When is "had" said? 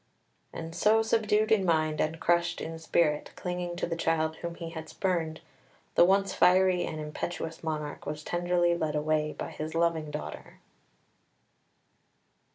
4.71-4.89